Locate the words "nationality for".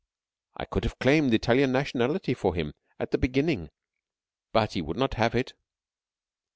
1.71-2.55